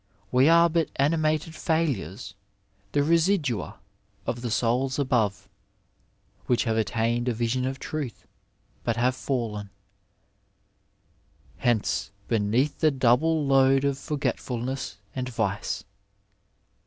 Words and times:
We 0.31 0.49
are 0.49 0.67
but 0.67 0.89
animated 0.95 1.53
failures— 1.53 2.33
^the 2.93 3.07
residua 3.07 3.75
of 4.25 4.41
the 4.41 4.49
souls 4.49 4.97
above, 4.97 5.47
which 6.47 6.63
have 6.63 6.75
attained 6.75 7.27
a 7.27 7.35
vision 7.35 7.65
of 7.67 7.77
truth, 7.77 8.25
but 8.83 8.95
have 8.97 9.15
&llen'' 9.15 9.69
hence 11.59 12.09
beneath 12.27 12.79
the 12.79 12.89
double 12.89 13.45
load 13.45 13.83
of 13.85 13.99
forgetful 13.99 14.57
ness 14.57 14.97
and 15.15 15.29
vice." 15.29 15.83